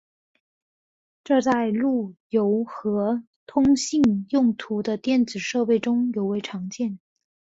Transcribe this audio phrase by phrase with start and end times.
[1.23, 6.97] 这在路由和通信用途的电子设备中尤为常见。